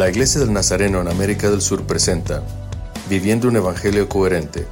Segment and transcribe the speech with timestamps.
[0.00, 2.42] La Iglesia del Nazareno en América del Sur presenta
[3.10, 4.66] Viviendo un Evangelio Coherente,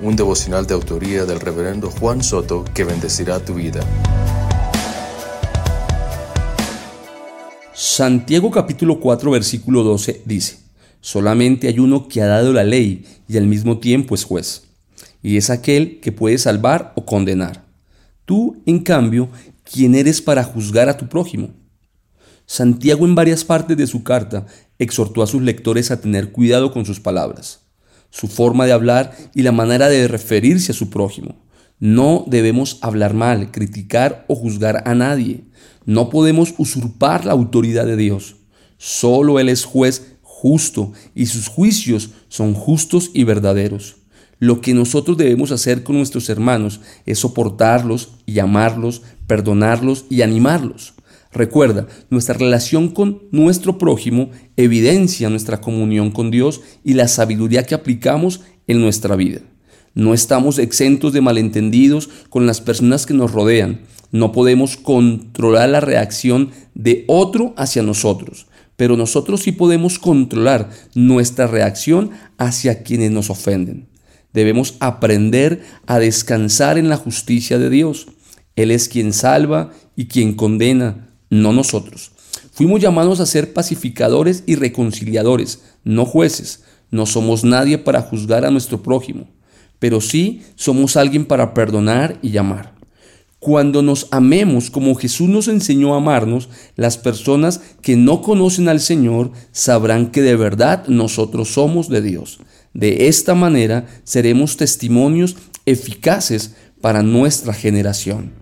[0.00, 3.82] un devocional de autoría del reverendo Juan Soto que bendecirá tu vida.
[7.74, 10.56] Santiago capítulo 4 versículo 12 dice,
[11.02, 14.62] Solamente hay uno que ha dado la ley y al mismo tiempo es juez,
[15.22, 17.66] y es aquel que puede salvar o condenar.
[18.24, 19.28] Tú, en cambio,
[19.70, 21.59] ¿quién eres para juzgar a tu prójimo?
[22.52, 24.44] Santiago en varias partes de su carta
[24.80, 27.60] exhortó a sus lectores a tener cuidado con sus palabras,
[28.10, 31.44] su forma de hablar y la manera de referirse a su prójimo.
[31.78, 35.44] No debemos hablar mal, criticar o juzgar a nadie.
[35.84, 38.34] No podemos usurpar la autoridad de Dios.
[38.78, 43.98] Solo Él es juez justo y sus juicios son justos y verdaderos.
[44.40, 50.94] Lo que nosotros debemos hacer con nuestros hermanos es soportarlos y amarlos, perdonarlos y animarlos.
[51.32, 57.76] Recuerda, nuestra relación con nuestro prójimo evidencia nuestra comunión con Dios y la sabiduría que
[57.76, 59.40] aplicamos en nuestra vida.
[59.94, 63.80] No estamos exentos de malentendidos con las personas que nos rodean.
[64.10, 68.46] No podemos controlar la reacción de otro hacia nosotros,
[68.76, 73.88] pero nosotros sí podemos controlar nuestra reacción hacia quienes nos ofenden.
[74.32, 78.08] Debemos aprender a descansar en la justicia de Dios.
[78.56, 82.12] Él es quien salva y quien condena no nosotros.
[82.52, 86.64] Fuimos llamados a ser pacificadores y reconciliadores, no jueces.
[86.90, 89.28] No somos nadie para juzgar a nuestro prójimo,
[89.78, 92.74] pero sí somos alguien para perdonar y amar.
[93.38, 98.80] Cuando nos amemos como Jesús nos enseñó a amarnos, las personas que no conocen al
[98.80, 102.40] Señor sabrán que de verdad nosotros somos de Dios.
[102.74, 108.39] De esta manera seremos testimonios eficaces para nuestra generación.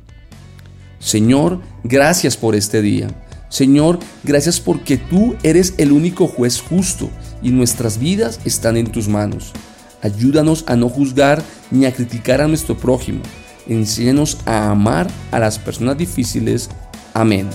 [0.98, 3.08] Señor, gracias por este día.
[3.48, 7.10] Señor, gracias porque tú eres el único juez justo
[7.42, 9.52] y nuestras vidas están en tus manos.
[10.02, 13.20] Ayúdanos a no juzgar ni a criticar a nuestro prójimo.
[13.66, 16.68] Enséñanos a amar a las personas difíciles.
[17.14, 17.48] Amén.